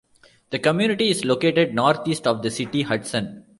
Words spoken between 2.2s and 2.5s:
of the